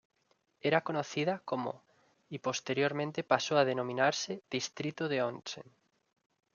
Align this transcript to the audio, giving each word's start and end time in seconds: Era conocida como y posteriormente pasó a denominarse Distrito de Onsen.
Era 0.61 0.81
conocida 0.83 1.43
como 1.45 1.83
y 2.27 2.39
posteriormente 2.39 3.23
pasó 3.23 3.55
a 3.59 3.65
denominarse 3.65 4.41
Distrito 4.49 5.07
de 5.07 5.21
Onsen. 5.21 5.75